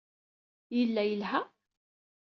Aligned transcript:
Yella 0.75 1.03
yelha. 1.05 1.39